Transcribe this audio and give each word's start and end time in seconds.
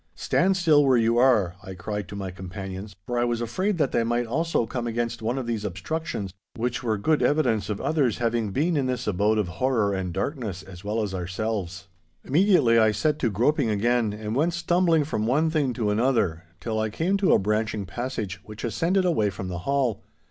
'Stand 0.15 0.57
still 0.57 0.83
where 0.83 0.97
you 0.97 1.17
are,' 1.19 1.53
I 1.61 1.75
cried 1.75 2.07
to 2.07 2.15
my 2.15 2.31
companions. 2.31 2.95
For 3.05 3.19
I 3.19 3.23
was 3.23 3.39
afraid 3.39 3.77
that 3.77 3.91
they 3.91 4.01
also 4.25 4.61
might 4.61 4.69
come 4.71 4.87
against 4.87 5.21
one 5.21 5.37
of 5.37 5.45
these 5.45 5.63
obstructions, 5.63 6.33
which 6.55 6.81
were 6.81 6.97
good 6.97 7.21
evidence 7.21 7.69
of 7.69 7.79
others 7.79 8.17
having 8.17 8.49
been 8.49 8.75
in 8.75 8.87
this 8.87 9.05
abode 9.05 9.37
of 9.37 9.47
horror 9.61 9.93
and 9.93 10.11
darkness 10.11 10.63
as 10.63 10.83
well 10.83 11.03
as 11.03 11.13
ourselves. 11.13 11.87
Immediately 12.25 12.79
I 12.79 12.91
set 12.91 13.19
to 13.19 13.27
the 13.27 13.33
groping 13.33 13.69
again, 13.69 14.11
and 14.11 14.35
went 14.35 14.53
stumbling 14.55 15.03
from 15.03 15.27
one 15.27 15.51
thing 15.51 15.71
to 15.73 15.91
another 15.91 16.45
till 16.59 16.79
I 16.79 16.89
came 16.89 17.15
to 17.17 17.33
a 17.33 17.37
branching 17.37 17.85
passage 17.85 18.41
which 18.43 18.63
ascended 18.63 19.05
away 19.05 19.29
from 19.29 19.49
the 19.49 19.59
hall. 19.69 20.01